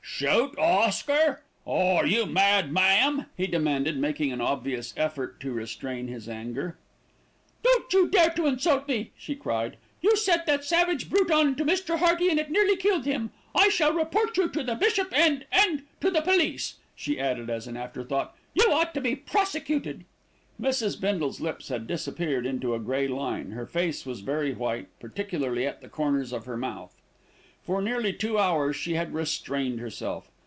[0.03, 1.41] "Shoot Oscar!
[1.65, 6.77] Are you mad, ma'am?" he demanded, making an obvious effort to restrain his anger.
[7.63, 9.77] "Don't you dare to insult me," she cried.
[9.99, 11.97] "You set that savage brute on to Mr.
[11.97, 13.31] Hearty and it nearly killed him.
[13.55, 17.65] I shall report you to the bishop and and to the police," she added as
[17.65, 18.35] an after thought.
[18.53, 20.05] "You ought to be prosecuted."
[20.61, 21.01] Mrs.
[21.01, 25.81] Bindle's lips had disappeared into a grey line, her face was very white, particularly at
[25.81, 26.95] the corners of the mouth.
[27.63, 30.31] For nearly two hours she had restrained herself.